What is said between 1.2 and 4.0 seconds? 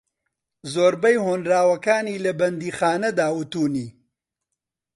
ھۆنراوەکانی لە بەندیخانەدا وتونی